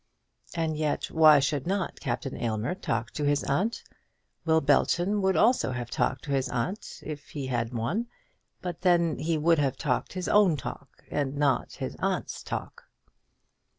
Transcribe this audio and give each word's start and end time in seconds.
And 0.55 0.75
yet 0.75 1.11
why 1.11 1.37
should 1.37 1.67
not 1.67 1.99
Captain 1.99 2.35
Aylmer 2.35 2.73
talk 2.73 3.11
to 3.11 3.23
his 3.23 3.43
aunt? 3.43 3.83
Will 4.45 4.59
Belton 4.59 5.21
would 5.21 5.35
also 5.37 5.73
have 5.73 5.91
talked 5.91 6.23
to 6.23 6.31
his 6.31 6.49
aunt 6.49 7.01
if 7.05 7.29
he 7.29 7.45
had 7.45 7.71
one, 7.71 8.07
but 8.63 8.81
then 8.81 9.19
he 9.19 9.37
would 9.37 9.59
have 9.59 9.77
talked 9.77 10.13
his 10.13 10.27
own 10.27 10.57
talk, 10.57 11.03
and 11.11 11.35
not 11.37 11.73
his 11.73 11.95
aunt's 11.99 12.41
talk. 12.41 12.85